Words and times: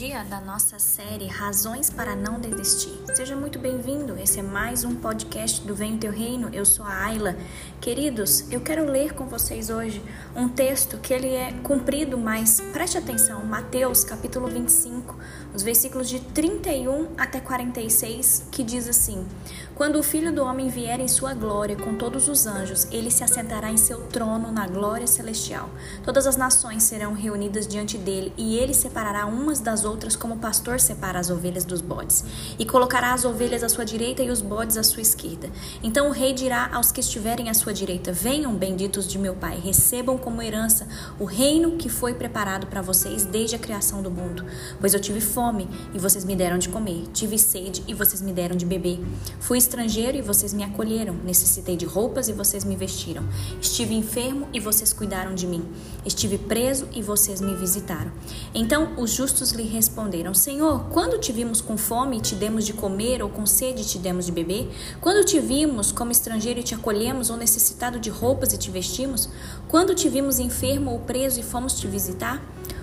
dia 0.00 0.24
da 0.24 0.40
nossa 0.40 0.78
série 0.78 1.26
Razões 1.26 1.90
para 1.90 2.16
Não 2.16 2.40
Desistir. 2.40 2.98
Seja 3.14 3.36
muito 3.36 3.58
bem-vindo. 3.58 4.18
Esse 4.18 4.38
é 4.40 4.42
mais 4.42 4.82
um 4.82 4.94
podcast 4.94 5.60
do 5.66 5.74
Vem 5.74 5.98
Teu 5.98 6.10
Reino. 6.10 6.48
Eu 6.54 6.64
sou 6.64 6.86
a 6.86 7.04
Ayla. 7.04 7.36
Queridos, 7.82 8.50
eu 8.50 8.62
quero 8.62 8.90
ler 8.90 9.12
com 9.12 9.26
vocês 9.26 9.68
hoje 9.68 10.02
um 10.34 10.48
texto 10.48 10.96
que 10.96 11.12
ele 11.12 11.28
é 11.28 11.52
cumprido, 11.62 12.16
mas 12.16 12.62
preste 12.72 12.96
atenção. 12.96 13.44
Mateus, 13.44 14.02
capítulo 14.02 14.48
25, 14.48 15.18
os 15.54 15.62
versículos 15.62 16.08
de 16.08 16.18
31 16.20 17.08
até 17.18 17.38
46, 17.38 18.44
que 18.50 18.62
diz 18.62 18.88
assim: 18.88 19.26
Quando 19.74 19.98
o 19.98 20.02
Filho 20.02 20.32
do 20.32 20.42
homem 20.42 20.70
vier 20.70 20.98
em 20.98 21.08
sua 21.08 21.34
glória 21.34 21.76
com 21.76 21.94
todos 21.94 22.26
os 22.26 22.46
anjos, 22.46 22.88
ele 22.90 23.10
se 23.10 23.22
assentará 23.22 23.70
em 23.70 23.76
seu 23.76 24.06
trono 24.06 24.50
na 24.50 24.66
glória 24.66 25.06
celestial. 25.06 25.68
Todas 26.02 26.26
as 26.26 26.38
nações 26.38 26.84
serão 26.84 27.12
reunidas 27.12 27.66
diante 27.66 27.98
dele 27.98 28.32
e 28.38 28.56
ele 28.56 28.72
separará 28.72 29.26
umas 29.26 29.60
das 29.60 29.84
outras 29.84 29.89
como 30.16 30.34
o 30.34 30.38
pastor 30.38 30.80
separa 30.80 31.18
as 31.18 31.30
ovelhas 31.30 31.64
dos 31.64 31.80
bodes, 31.80 32.24
e 32.58 32.64
colocará 32.64 33.12
as 33.12 33.24
ovelhas 33.24 33.62
à 33.62 33.68
sua 33.68 33.84
direita 33.84 34.22
e 34.22 34.30
os 34.30 34.40
bodes 34.40 34.76
à 34.76 34.82
sua 34.82 35.02
esquerda. 35.02 35.50
Então 35.82 36.08
o 36.08 36.12
rei 36.12 36.32
dirá 36.32 36.70
aos 36.72 36.92
que 36.92 37.00
estiverem 37.00 37.48
à 37.48 37.54
sua 37.54 37.72
direita: 37.72 38.12
Venham, 38.12 38.54
benditos 38.54 39.06
de 39.06 39.18
meu 39.18 39.34
Pai, 39.34 39.58
recebam 39.58 40.18
como 40.18 40.42
herança 40.42 40.86
o 41.18 41.24
reino 41.24 41.76
que 41.76 41.88
foi 41.88 42.14
preparado 42.14 42.66
para 42.66 42.82
vocês 42.82 43.24
desde 43.24 43.56
a 43.56 43.58
criação 43.58 44.02
do 44.02 44.10
mundo. 44.10 44.44
Pois 44.80 44.94
eu 44.94 45.00
tive 45.00 45.20
fome 45.20 45.68
e 45.94 45.98
vocês 45.98 46.24
me 46.24 46.36
deram 46.36 46.58
de 46.58 46.68
comer, 46.68 47.04
tive 47.12 47.38
sede 47.38 47.82
e 47.86 47.94
vocês 47.94 48.20
me 48.20 48.32
deram 48.32 48.56
de 48.56 48.66
beber. 48.66 49.00
Fui 49.38 49.58
estrangeiro 49.58 50.16
e 50.16 50.22
vocês 50.22 50.52
me 50.52 50.62
acolheram, 50.62 51.14
necessitei 51.24 51.76
de 51.76 51.86
roupas 51.86 52.28
e 52.28 52.32
vocês 52.32 52.64
me 52.64 52.76
vestiram. 52.76 53.24
Estive 53.60 53.94
enfermo 53.94 54.48
e 54.52 54.60
vocês 54.60 54.92
cuidaram 54.92 55.34
de 55.34 55.46
mim. 55.46 55.64
Estive 56.04 56.38
preso 56.38 56.88
e 56.92 57.02
vocês 57.02 57.40
me 57.40 57.54
visitaram. 57.54 58.12
Então 58.54 58.94
os 58.96 59.10
justos 59.10 59.52
lhe 59.52 59.64
responderam: 59.80 60.34
Senhor, 60.34 60.84
quando 60.90 61.18
te 61.18 61.32
vimos 61.32 61.62
com 61.62 61.78
fome 61.78 62.18
e 62.18 62.20
te 62.20 62.34
demos 62.34 62.66
de 62.66 62.74
comer, 62.74 63.22
ou 63.22 63.30
com 63.30 63.46
sede 63.46 63.80
e 63.80 63.84
te 63.84 63.98
demos 63.98 64.26
de 64.26 64.32
beber? 64.32 64.70
Quando 65.00 65.24
te 65.24 65.40
vimos 65.40 65.90
como 65.90 66.12
estrangeiro 66.12 66.60
e 66.60 66.62
te 66.62 66.74
acolhemos, 66.74 67.30
ou 67.30 67.36
necessitado 67.38 67.98
de 67.98 68.10
roupas 68.10 68.52
e 68.52 68.58
te 68.58 68.70
vestimos? 68.70 69.30
Quando 69.68 69.94
te 69.94 70.08
vimos 70.08 70.38
enfermo 70.38 70.90
ou 70.90 71.00
preso 71.00 71.40
e 71.40 71.42
fomos 71.42 71.72
te 71.80 71.86
visitar? 71.86 72.42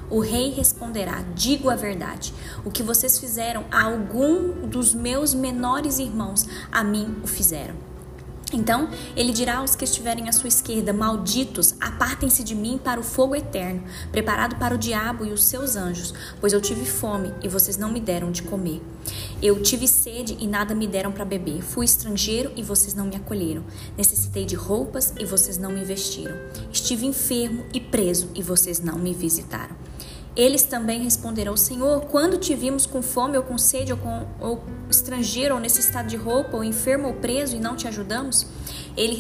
O 0.10 0.20
rei 0.20 0.50
responderá: 0.50 1.24
Digo 1.36 1.70
a 1.70 1.76
verdade. 1.76 2.34
O 2.66 2.72
que 2.72 2.82
vocês 2.82 3.20
fizeram 3.20 3.66
a 3.70 3.84
algum 3.84 4.68
dos 4.68 4.94
meus 4.94 5.36
menores 5.36 6.00
irmãos, 6.00 6.48
a 6.72 6.84
mim 6.84 7.16
o 7.24 7.28
fizeram. 7.28 7.87
Então 8.54 8.90
ele 9.16 9.34
dirá 9.34 9.58
aos 9.58 9.76
que 9.76 9.84
estiverem 9.84 10.30
à 10.30 10.32
sua 10.32 10.48
esquerda: 10.48 10.94
Malditos, 10.94 11.76
apartem-se 11.80 12.44
de 12.44 12.56
mim 12.56 12.80
para 12.82 13.00
o 13.00 13.04
fogo 13.04 13.36
eterno, 13.36 13.84
preparado 14.12 14.56
para 14.56 14.74
o 14.74 14.78
diabo 14.78 15.26
e 15.26 15.32
os 15.32 15.44
seus 15.44 15.76
anjos, 15.76 16.14
pois 16.40 16.54
eu 16.54 16.62
tive 16.62 16.86
fome 16.86 17.34
e 17.44 17.50
vocês 17.50 17.78
não 17.78 17.92
me 17.92 18.00
deram 18.00 18.32
de 18.32 18.44
comer. 18.44 18.82
Eu 19.42 19.62
tive 19.62 19.88
sede 19.88 20.38
e 20.40 20.48
nada 20.48 20.74
me 20.74 20.88
deram 20.88 21.12
para 21.12 21.26
beber. 21.26 21.62
Fui 21.62 21.86
estrangeiro 21.86 22.52
e 22.56 22.64
vocês 22.64 22.94
não 22.94 23.06
me 23.06 23.16
acolheram. 23.16 23.64
Necessitei 23.98 24.46
de 24.46 24.56
roupas 24.56 25.14
e 25.20 25.26
vocês 25.26 25.58
não 25.58 25.72
me 25.72 25.84
vestiram. 25.84 26.36
Estive 26.72 27.06
enfermo 27.06 27.66
e 27.74 27.80
preso 27.80 28.30
e 28.34 28.42
vocês 28.42 28.80
não 28.80 28.98
me 28.98 29.14
visitaram. 29.14 29.87
Eles 30.38 30.62
também 30.62 31.02
responderão: 31.02 31.58
Senhor, 31.58 32.02
quando 32.02 32.38
te 32.38 32.54
vimos 32.54 32.86
com 32.86 33.02
fome 33.02 33.36
ou 33.36 33.44
com 33.44 33.58
sede, 33.58 33.92
ou, 33.92 33.98
com, 33.98 34.28
ou 34.40 34.64
estrangeiro, 34.88 35.56
ou 35.56 35.60
necessitado 35.60 36.08
de 36.08 36.16
roupa, 36.16 36.56
ou 36.56 36.64
enfermo 36.64 37.08
ou 37.08 37.16
preso 37.16 37.56
e 37.56 37.60
não 37.60 37.76
te 37.76 37.88
ajudamos? 37.88 38.46
Ele, 38.96 39.18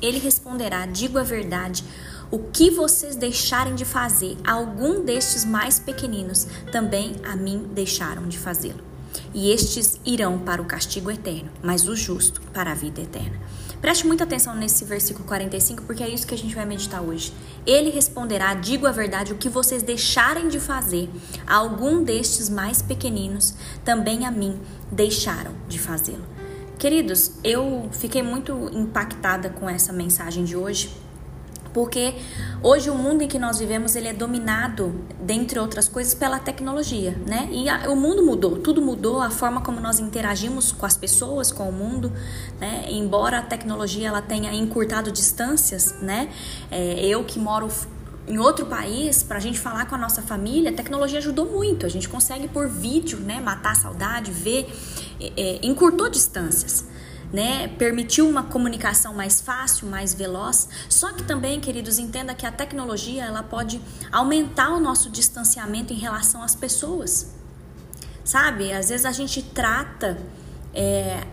ele 0.00 0.18
responderá: 0.18 0.86
Digo 0.86 1.18
a 1.18 1.22
verdade. 1.22 1.84
O 2.28 2.38
que 2.40 2.70
vocês 2.70 3.14
deixarem 3.14 3.76
de 3.76 3.84
fazer 3.84 4.36
a 4.42 4.54
algum 4.54 5.04
destes 5.04 5.44
mais 5.44 5.78
pequeninos, 5.78 6.48
também 6.72 7.14
a 7.22 7.36
mim 7.36 7.70
deixaram 7.72 8.26
de 8.26 8.36
fazê-lo. 8.36 8.80
E 9.32 9.52
estes 9.52 10.00
irão 10.04 10.36
para 10.40 10.60
o 10.60 10.64
castigo 10.64 11.08
eterno, 11.08 11.50
mas 11.62 11.86
o 11.86 11.94
justo 11.94 12.40
para 12.52 12.72
a 12.72 12.74
vida 12.74 13.00
eterna. 13.00 13.38
Preste 13.80 14.06
muita 14.06 14.24
atenção 14.24 14.54
nesse 14.54 14.84
versículo 14.84 15.26
45, 15.26 15.82
porque 15.82 16.02
é 16.02 16.08
isso 16.08 16.26
que 16.26 16.34
a 16.34 16.38
gente 16.38 16.54
vai 16.54 16.64
meditar 16.64 17.02
hoje. 17.02 17.32
Ele 17.66 17.90
responderá: 17.90 18.54
Digo 18.54 18.86
a 18.86 18.92
verdade, 18.92 19.32
o 19.32 19.36
que 19.36 19.48
vocês 19.48 19.82
deixarem 19.82 20.48
de 20.48 20.58
fazer 20.58 21.10
a 21.46 21.56
algum 21.56 22.02
destes 22.02 22.48
mais 22.48 22.80
pequeninos, 22.80 23.54
também 23.84 24.26
a 24.26 24.30
mim 24.30 24.58
deixaram 24.90 25.52
de 25.68 25.78
fazê-lo. 25.78 26.24
Queridos, 26.78 27.32
eu 27.42 27.88
fiquei 27.92 28.22
muito 28.22 28.70
impactada 28.72 29.48
com 29.48 29.68
essa 29.68 29.92
mensagem 29.92 30.44
de 30.44 30.56
hoje 30.56 30.90
porque 31.76 32.14
hoje 32.62 32.88
o 32.88 32.94
mundo 32.94 33.20
em 33.20 33.28
que 33.28 33.38
nós 33.38 33.58
vivemos 33.58 33.94
ele 33.94 34.08
é 34.08 34.14
dominado, 34.14 34.98
dentre 35.20 35.58
outras 35.58 35.86
coisas, 35.86 36.14
pela 36.14 36.38
tecnologia, 36.38 37.14
né? 37.26 37.50
E 37.52 37.68
a, 37.68 37.90
o 37.90 37.94
mundo 37.94 38.24
mudou, 38.24 38.56
tudo 38.56 38.80
mudou, 38.80 39.20
a 39.20 39.28
forma 39.28 39.60
como 39.60 39.78
nós 39.78 39.98
interagimos 39.98 40.72
com 40.72 40.86
as 40.86 40.96
pessoas, 40.96 41.52
com 41.52 41.68
o 41.68 41.72
mundo, 41.72 42.10
né? 42.58 42.86
Embora 42.88 43.40
a 43.40 43.42
tecnologia 43.42 44.08
ela 44.08 44.22
tenha 44.22 44.54
encurtado 44.54 45.12
distâncias, 45.12 45.94
né? 46.00 46.30
É, 46.70 47.06
eu 47.06 47.22
que 47.24 47.38
moro 47.38 47.68
em 48.26 48.38
outro 48.38 48.64
país, 48.64 49.22
para 49.22 49.36
a 49.36 49.40
gente 49.40 49.60
falar 49.60 49.84
com 49.84 49.96
a 49.96 49.98
nossa 49.98 50.22
família, 50.22 50.70
a 50.70 50.74
tecnologia 50.74 51.18
ajudou 51.18 51.44
muito. 51.44 51.84
A 51.84 51.90
gente 51.90 52.08
consegue 52.08 52.48
por 52.48 52.70
vídeo, 52.70 53.18
né, 53.18 53.38
matar 53.38 53.72
a 53.72 53.74
saudade, 53.74 54.30
ver, 54.30 54.66
é, 55.20 55.30
é 55.36 55.66
encurtou 55.66 56.08
distâncias 56.08 56.95
né, 57.32 57.68
permitiu 57.68 58.28
uma 58.28 58.44
comunicação 58.44 59.14
mais 59.14 59.40
fácil, 59.40 59.88
mais 59.88 60.14
veloz. 60.14 60.68
Só 60.88 61.12
que 61.12 61.22
também, 61.22 61.60
queridos, 61.60 61.98
entenda 61.98 62.34
que 62.34 62.46
a 62.46 62.52
tecnologia 62.52 63.24
ela 63.24 63.42
pode 63.42 63.80
aumentar 64.12 64.70
o 64.70 64.80
nosso 64.80 65.10
distanciamento 65.10 65.92
em 65.92 65.96
relação 65.96 66.42
às 66.42 66.54
pessoas. 66.54 67.34
Sabe? 68.24 68.72
Às 68.72 68.88
vezes 68.88 69.06
a 69.06 69.12
gente 69.12 69.42
trata 69.42 70.18
é, 70.74 71.24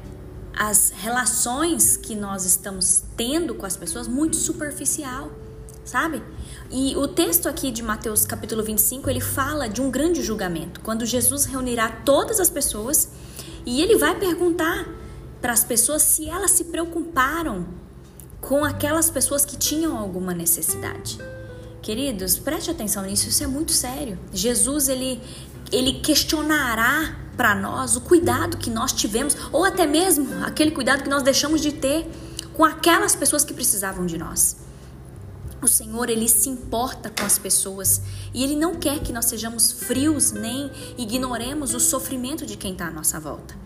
as 0.56 0.92
relações 0.96 1.98
que 1.98 2.16
nós 2.16 2.46
estamos 2.46 3.04
tendo 3.18 3.56
com 3.56 3.66
as 3.66 3.76
pessoas 3.76 4.08
muito 4.08 4.36
superficial, 4.36 5.32
sabe? 5.84 6.22
E 6.72 6.96
o 6.96 7.08
texto 7.08 7.48
aqui 7.48 7.72
de 7.72 7.82
Mateus 7.82 8.26
capítulo 8.26 8.64
25, 8.64 9.10
ele 9.10 9.20
fala 9.20 9.68
de 9.68 9.82
um 9.82 9.90
grande 9.90 10.22
julgamento, 10.22 10.80
quando 10.82 11.06
Jesus 11.06 11.46
reunirá 11.46 11.90
todas 11.90 12.40
as 12.40 12.50
pessoas 12.50 13.10
e 13.66 13.82
ele 13.82 13.98
vai 13.98 14.18
perguntar 14.18 14.88
para 15.44 15.52
as 15.52 15.66
pessoas 15.66 16.02
se 16.04 16.30
elas 16.30 16.52
se 16.52 16.64
preocuparam 16.64 17.68
com 18.40 18.64
aquelas 18.64 19.10
pessoas 19.10 19.44
que 19.44 19.58
tinham 19.58 19.98
alguma 19.98 20.34
necessidade. 20.34 21.20
Queridos, 21.82 22.40
preste 22.40 22.72
atenção 22.72 23.04
nisso, 23.04 23.28
isso 23.28 23.44
é 23.44 23.48
muito 23.48 23.74
sério. 23.74 24.18
Jesus 24.32 24.88
ele 24.88 25.22
ele 25.70 26.00
questionará 26.00 27.20
para 27.36 27.54
nós 27.54 27.98
o 27.98 28.02
cuidado 28.02 28.56
que 28.56 28.70
nós 28.70 28.94
tivemos 28.94 29.36
ou 29.52 29.66
até 29.66 29.86
mesmo 29.86 30.46
aquele 30.46 30.72
cuidado 30.72 31.04
que 31.04 31.10
nós 31.10 31.24
deixamos 31.24 31.60
de 31.60 31.74
ter 31.74 32.10
com 32.54 32.64
aquelas 32.64 33.14
pessoas 33.14 33.44
que 33.44 33.54
precisavam 33.54 34.06
de 34.06 34.18
nós. 34.18 34.56
O 35.62 35.68
Senhor, 35.68 36.10
ele 36.10 36.30
se 36.30 36.48
importa 36.48 37.10
com 37.10 37.26
as 37.26 37.38
pessoas 37.38 38.02
e 38.34 38.46
ele 38.46 38.56
não 38.56 38.76
quer 38.76 39.02
que 39.02 39.12
nós 39.12 39.26
sejamos 39.26 39.74
frios 39.74 40.32
nem 40.32 40.72
ignoremos 40.98 41.74
o 41.74 41.82
sofrimento 41.82 42.46
de 42.46 42.56
quem 42.56 42.72
está 42.72 42.88
à 42.88 42.92
nossa 42.92 43.20
volta. 43.20 43.62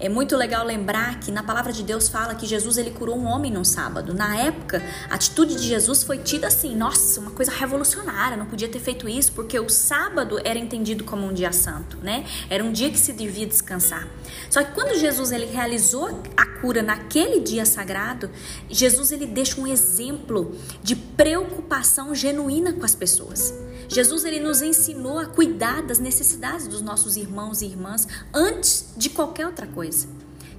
É 0.00 0.08
muito 0.08 0.34
legal 0.34 0.64
lembrar 0.64 1.20
que 1.20 1.30
na 1.30 1.42
palavra 1.42 1.74
de 1.74 1.82
Deus 1.82 2.08
fala 2.08 2.34
que 2.34 2.46
Jesus 2.46 2.78
ele 2.78 2.90
curou 2.90 3.18
um 3.18 3.26
homem 3.26 3.52
num 3.52 3.64
sábado. 3.64 4.14
Na 4.14 4.34
época, 4.34 4.82
a 5.10 5.14
atitude 5.14 5.54
de 5.54 5.68
Jesus 5.68 6.02
foi 6.02 6.16
tida 6.16 6.46
assim, 6.46 6.74
nossa, 6.74 7.20
uma 7.20 7.32
coisa 7.32 7.52
revolucionária, 7.52 8.34
não 8.34 8.46
podia 8.46 8.66
ter 8.66 8.80
feito 8.80 9.06
isso, 9.06 9.32
porque 9.32 9.60
o 9.60 9.68
sábado 9.68 10.40
era 10.42 10.58
entendido 10.58 11.04
como 11.04 11.26
um 11.26 11.34
dia 11.34 11.52
santo, 11.52 11.98
né? 11.98 12.24
Era 12.48 12.64
um 12.64 12.72
dia 12.72 12.90
que 12.90 12.98
se 12.98 13.12
devia 13.12 13.46
descansar. 13.46 14.08
Só 14.48 14.64
que 14.64 14.72
quando 14.72 14.98
Jesus 14.98 15.32
ele 15.32 15.44
realizou 15.44 16.22
a 16.34 16.46
cura 16.46 16.82
naquele 16.82 17.40
dia 17.40 17.66
sagrado, 17.66 18.30
Jesus 18.70 19.12
ele 19.12 19.26
deixa 19.26 19.60
um 19.60 19.66
exemplo 19.66 20.56
de 20.82 20.96
preocupação 20.96 22.14
genuína 22.14 22.72
com 22.72 22.86
as 22.86 22.94
pessoas. 22.94 23.52
Jesus 23.90 24.24
ele 24.24 24.38
nos 24.38 24.62
ensinou 24.62 25.18
a 25.18 25.26
cuidar 25.26 25.82
das 25.82 25.98
necessidades 25.98 26.68
dos 26.68 26.80
nossos 26.80 27.16
irmãos 27.16 27.60
e 27.60 27.66
irmãs 27.66 28.06
antes 28.32 28.94
de 28.96 29.10
qualquer 29.10 29.46
outra 29.46 29.66
coisa. 29.66 30.06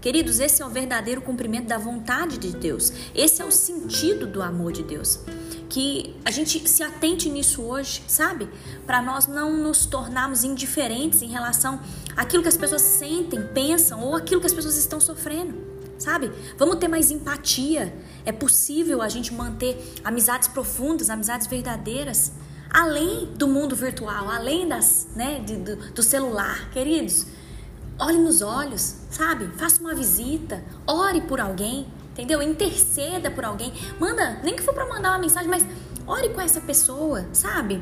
Queridos, 0.02 0.42
esse 0.42 0.62
é 0.62 0.66
o 0.66 0.70
verdadeiro 0.70 1.22
cumprimento 1.22 1.68
da 1.68 1.78
vontade 1.78 2.38
de 2.38 2.52
Deus. 2.52 2.92
Esse 3.16 3.42
é 3.42 3.46
o 3.46 3.52
sentido 3.52 4.28
do 4.28 4.42
amor 4.42 4.74
de 4.74 4.84
Deus. 4.84 5.20
Que 5.70 6.14
a 6.26 6.32
gente 6.32 6.68
se 6.68 6.84
atente 6.84 7.30
nisso 7.30 7.62
hoje, 7.62 8.04
sabe? 8.06 8.50
Para 8.86 9.02
nós 9.02 9.28
não 9.28 9.56
nos 9.56 9.86
tornarmos 9.86 10.44
indiferentes 10.44 11.22
em 11.22 11.30
relação 11.30 11.80
àquilo 12.18 12.44
que 12.44 12.50
as 12.50 12.58
pessoas 12.58 12.82
sentem, 12.82 13.42
pensam 13.54 14.02
ou 14.02 14.14
aquilo 14.14 14.42
que 14.42 14.48
as 14.48 14.54
pessoas 14.54 14.76
estão 14.76 15.00
sofrendo 15.00 15.72
sabe? 15.98 16.32
Vamos 16.58 16.78
ter 16.78 16.88
mais 16.88 17.12
empatia. 17.12 17.96
É 18.26 18.32
possível 18.32 19.04
a 19.04 19.08
gente 19.08 19.32
manter 19.32 19.78
amizades 20.04 20.48
profundas, 20.48 21.12
amizades 21.12 21.46
verdadeiras 21.46 22.32
além 22.74 23.26
do 23.36 23.48
mundo 23.48 23.76
virtual, 23.76 24.30
além 24.30 24.68
das, 24.68 25.08
né, 25.16 25.40
de, 25.40 25.58
do, 25.58 25.76
do 25.92 26.04
celular, 26.04 26.70
queridos. 26.72 27.28
Olhe 28.00 28.18
nos 28.18 28.42
olhos, 28.42 28.96
sabe? 29.12 29.48
Faça 29.58 29.82
uma 29.82 29.94
visita, 29.94 30.64
ore 30.88 31.22
por 31.22 31.40
alguém, 31.40 31.86
entendeu? 32.12 32.42
Interceda 32.42 33.30
por 33.30 33.46
alguém. 33.46 33.72
Manda, 34.00 34.40
nem 34.44 34.56
que 34.56 34.64
for 34.64 34.74
para 34.74 34.88
mandar 34.88 35.10
uma 35.12 35.20
mensagem, 35.20 35.50
mas 35.50 35.66
ore 36.08 36.30
com 36.30 36.42
essa 36.42 36.62
pessoa, 36.62 37.28
sabe? 37.34 37.82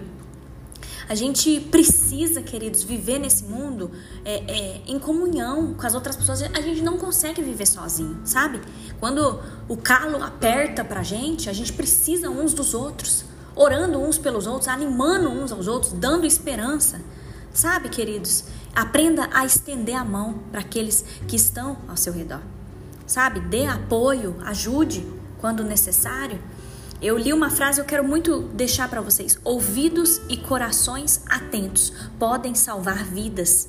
A 1.08 1.16
gente 1.16 1.60
precisa, 1.72 2.40
queridos, 2.42 2.84
viver 2.84 3.18
nesse 3.18 3.44
mundo 3.44 3.90
é, 4.24 4.36
é, 4.36 4.82
em 4.86 5.00
comunhão 5.00 5.74
com 5.74 5.88
as 5.88 5.96
outras 5.96 6.16
pessoas. 6.16 6.44
A 6.44 6.62
gente 6.62 6.82
não 6.82 7.00
consegue 7.00 7.42
viver 7.42 7.66
sozinho, 7.66 8.20
sabe? 8.26 8.62
Quando 9.00 9.42
o 9.68 9.76
calo 9.76 10.24
aperta 10.24 10.86
pra 10.86 11.02
gente, 11.02 11.50
a 11.50 11.54
gente 11.54 11.74
precisa 11.74 12.30
uns 12.30 12.54
dos 12.54 12.76
outros, 12.76 13.26
orando 13.60 14.00
uns 14.00 14.18
pelos 14.18 14.48
outros, 14.48 14.70
animando 14.70 15.30
uns 15.30 15.52
aos 15.52 15.68
outros, 15.68 15.92
dando 15.92 16.26
esperança. 16.26 17.02
Sabe, 17.54 17.90
queridos? 17.90 18.46
Aprenda 18.74 19.30
a 19.34 19.46
estender 19.46 19.96
a 19.96 20.06
mão 20.06 20.40
para 20.50 20.62
aqueles 20.62 21.04
que 21.28 21.36
estão 21.36 21.78
ao 21.86 21.98
seu 21.98 22.14
redor. 22.14 22.42
Sabe? 23.06 23.42
Dê 23.42 23.66
apoio, 23.66 24.38
ajude 24.46 25.06
quando 25.40 25.62
necessário. 25.62 26.40
Eu 27.02 27.18
li 27.18 27.34
uma 27.34 27.50
frase, 27.50 27.82
eu 27.82 27.86
quero 27.86 28.04
muito 28.04 28.44
deixar 28.54 28.88
para 28.90 29.02
vocês. 29.02 29.38
Ouvidos 29.44 30.22
e 30.30 30.38
corações 30.38 31.22
atentos 31.30 31.92
podem 32.18 32.56
salvar 32.56 33.04
vidas. 33.04 33.68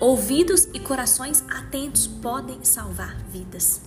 Ouvidos 0.00 0.66
e 0.72 0.80
corações 0.80 1.44
atentos 1.50 2.06
podem 2.06 2.64
salvar 2.64 3.18
vidas. 3.30 3.82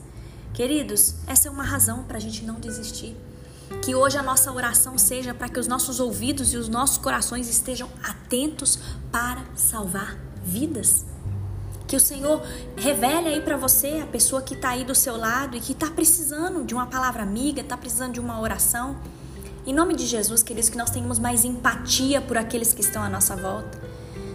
Queridos, 0.53 1.15
essa 1.25 1.47
é 1.47 1.51
uma 1.51 1.63
razão 1.63 2.03
para 2.03 2.17
a 2.17 2.21
gente 2.21 2.45
não 2.45 2.59
desistir. 2.59 3.17
Que 3.81 3.95
hoje 3.95 4.17
a 4.17 4.23
nossa 4.23 4.51
oração 4.51 4.97
seja 4.97 5.33
para 5.33 5.49
que 5.49 5.59
os 5.59 5.67
nossos 5.67 5.99
ouvidos 5.99 6.53
e 6.53 6.57
os 6.57 6.69
nossos 6.69 6.97
corações 6.97 7.49
estejam 7.49 7.89
atentos 8.03 8.79
para 9.11 9.43
salvar 9.55 10.17
vidas. 10.43 11.05
Que 11.87 11.95
o 11.95 11.99
Senhor 11.99 12.41
revele 12.75 13.29
aí 13.29 13.41
para 13.41 13.57
você 13.57 13.99
a 14.03 14.07
pessoa 14.07 14.41
que 14.41 14.55
está 14.55 14.69
aí 14.69 14.83
do 14.83 14.95
seu 14.95 15.15
lado 15.15 15.55
e 15.55 15.59
que 15.59 15.71
está 15.71 15.89
precisando 15.89 16.63
de 16.63 16.73
uma 16.73 16.87
palavra 16.87 17.21
amiga, 17.21 17.61
está 17.61 17.77
precisando 17.77 18.13
de 18.13 18.19
uma 18.19 18.39
oração. 18.39 18.97
Em 19.67 19.73
nome 19.73 19.95
de 19.95 20.05
Jesus, 20.05 20.43
queridos, 20.43 20.69
que 20.69 20.77
nós 20.77 20.89
tenhamos 20.89 21.19
mais 21.19 21.43
empatia 21.43 22.21
por 22.21 22.37
aqueles 22.37 22.73
que 22.73 22.81
estão 22.81 23.03
à 23.03 23.09
nossa 23.09 23.35
volta. 23.35 23.81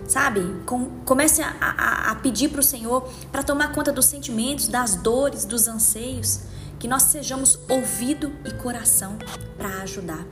Sabe? 0.09 0.41
Com, 0.67 0.91
comece 1.05 1.41
a, 1.41 1.55
a, 1.61 2.11
a 2.11 2.15
pedir 2.17 2.49
para 2.49 2.61
o 2.61 2.65
Senhor 2.65 3.09
para 3.31 3.43
tomar 3.43 3.73
conta 3.73 3.93
dos 3.93 4.07
sentimentos, 4.07 4.67
das 4.67 4.97
dores, 4.97 5.45
dos 5.45 5.69
anseios. 5.69 6.41
Que 6.81 6.89
nós 6.89 7.05
sejamos 7.05 7.61
ouvido 7.69 8.33
e 8.45 8.53
coração 8.55 9.17
para 9.57 9.83
ajudar. 9.83 10.27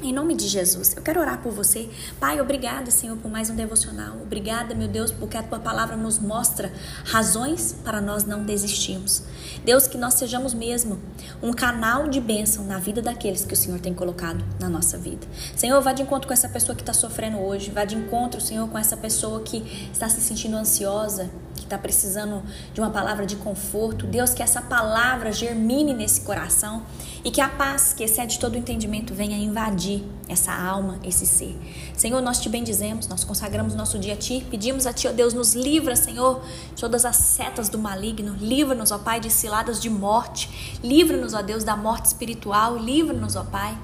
Em 0.00 0.12
nome 0.12 0.34
de 0.34 0.48
Jesus, 0.48 0.94
eu 0.96 1.02
quero 1.02 1.20
orar 1.20 1.40
por 1.42 1.52
você. 1.52 1.88
Pai, 2.18 2.40
obrigada, 2.40 2.90
Senhor, 2.90 3.16
por 3.16 3.30
mais 3.30 3.50
um 3.50 3.54
devocional. 3.54 4.16
Obrigada, 4.20 4.74
meu 4.74 4.88
Deus, 4.88 5.12
porque 5.12 5.36
a 5.36 5.42
tua 5.44 5.60
palavra 5.60 5.96
nos 5.96 6.18
mostra 6.18 6.72
razões 7.04 7.76
para 7.84 8.00
nós 8.00 8.24
não 8.24 8.44
desistirmos. 8.44 9.22
Deus, 9.64 9.86
que 9.86 9.96
nós 9.96 10.14
sejamos 10.14 10.54
mesmo 10.54 10.98
um 11.40 11.52
canal 11.52 12.08
de 12.08 12.20
bênção 12.20 12.64
na 12.64 12.78
vida 12.78 13.00
daqueles 13.00 13.44
que 13.44 13.54
o 13.54 13.56
Senhor 13.56 13.78
tem 13.78 13.94
colocado 13.94 14.44
na 14.58 14.68
nossa 14.68 14.98
vida. 14.98 15.24
Senhor, 15.54 15.80
vá 15.80 15.92
de 15.92 16.02
encontro 16.02 16.26
com 16.26 16.34
essa 16.34 16.48
pessoa 16.48 16.74
que 16.74 16.82
está 16.82 16.92
sofrendo 16.92 17.38
hoje. 17.38 17.70
Vá 17.70 17.84
de 17.84 17.94
encontro, 17.94 18.40
Senhor, 18.40 18.68
com 18.68 18.78
essa 18.78 18.96
pessoa 18.96 19.40
que 19.42 19.90
está 19.92 20.08
se 20.08 20.20
sentindo 20.20 20.56
ansiosa, 20.56 21.30
está 21.72 21.78
precisando 21.78 22.42
de 22.74 22.80
uma 22.80 22.90
palavra 22.90 23.24
de 23.24 23.36
conforto. 23.36 24.06
Deus, 24.06 24.34
que 24.34 24.42
essa 24.42 24.60
palavra 24.60 25.32
germine 25.32 25.94
nesse 25.94 26.20
coração 26.20 26.82
e 27.24 27.30
que 27.30 27.40
a 27.40 27.48
paz, 27.48 27.92
que 27.92 28.04
excede 28.04 28.38
todo 28.38 28.58
entendimento, 28.58 29.14
venha 29.14 29.36
invadir 29.38 30.04
essa 30.28 30.52
alma, 30.52 30.98
esse 31.02 31.24
ser. 31.26 31.56
Senhor, 31.96 32.20
nós 32.20 32.40
te 32.40 32.48
bendizemos, 32.48 33.08
nós 33.08 33.24
consagramos 33.24 33.74
nosso 33.74 33.98
dia 33.98 34.14
a 34.14 34.16
Ti, 34.16 34.46
pedimos 34.50 34.86
a 34.86 34.92
Ti, 34.92 35.08
ó 35.08 35.12
Deus, 35.12 35.32
nos 35.32 35.54
livra, 35.54 35.96
Senhor, 35.96 36.42
de 36.74 36.80
todas 36.80 37.04
as 37.04 37.16
setas 37.16 37.68
do 37.68 37.78
maligno, 37.78 38.36
livra-nos, 38.40 38.90
ó 38.90 38.98
Pai, 38.98 39.20
de 39.20 39.30
ciladas 39.30 39.80
de 39.80 39.88
morte, 39.88 40.78
livra-nos, 40.82 41.32
ó 41.32 41.42
Deus, 41.42 41.64
da 41.64 41.76
morte 41.76 42.06
espiritual, 42.06 42.76
livra-nos, 42.76 43.36
ó 43.36 43.44
Pai, 43.44 43.78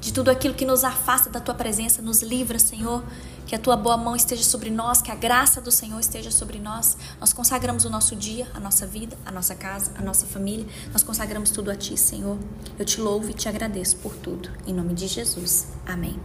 de 0.00 0.12
tudo 0.12 0.30
aquilo 0.30 0.54
que 0.54 0.64
nos 0.64 0.84
afasta 0.84 1.28
da 1.28 1.40
Tua 1.40 1.54
presença, 1.54 2.00
nos 2.00 2.22
livra, 2.22 2.58
Senhor, 2.58 3.02
que 3.46 3.54
a 3.54 3.58
tua 3.58 3.76
boa 3.76 3.96
mão 3.96 4.14
esteja 4.14 4.42
sobre 4.42 4.70
nós, 4.70 5.00
que 5.00 5.10
a 5.10 5.14
graça 5.14 5.60
do 5.60 5.70
Senhor 5.70 5.98
esteja 5.98 6.30
sobre 6.30 6.58
nós. 6.58 6.96
Nós 7.18 7.32
consagramos 7.32 7.84
o 7.86 7.90
nosso 7.90 8.14
dia, 8.14 8.46
a 8.54 8.60
nossa 8.60 8.86
vida, 8.86 9.16
a 9.24 9.32
nossa 9.32 9.54
casa, 9.54 9.92
a 9.96 10.02
nossa 10.02 10.26
família. 10.26 10.66
Nós 10.92 11.02
consagramos 11.02 11.50
tudo 11.50 11.70
a 11.70 11.74
ti, 11.74 11.96
Senhor. 11.96 12.38
Eu 12.78 12.84
te 12.84 13.00
louvo 13.00 13.30
e 13.30 13.32
te 13.32 13.48
agradeço 13.48 13.96
por 13.96 14.14
tudo. 14.16 14.50
Em 14.66 14.74
nome 14.74 14.92
de 14.92 15.06
Jesus. 15.06 15.68
Amém. 15.86 16.20